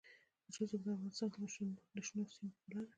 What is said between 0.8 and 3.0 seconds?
افغانستان د شنو سیمو ښکلا ده.